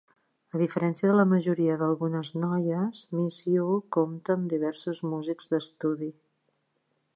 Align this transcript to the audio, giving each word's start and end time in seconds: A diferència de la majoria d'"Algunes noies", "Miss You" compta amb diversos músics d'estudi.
A 0.55 0.59
diferència 0.59 1.09
de 1.09 1.17
la 1.17 1.25
majoria 1.33 1.75
d'"Algunes 1.81 2.31
noies", 2.45 3.03
"Miss 3.19 3.37
You" 3.51 3.69
compta 3.99 4.37
amb 4.39 4.49
diversos 4.57 5.05
músics 5.13 5.55
d'estudi. 5.55 6.13